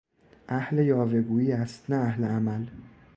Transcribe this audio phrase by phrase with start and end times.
[0.49, 2.65] اهل یاوهگویی است نه اهل عمل.